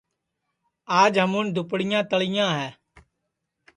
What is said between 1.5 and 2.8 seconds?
دُپڑیاں تݪیاں ہے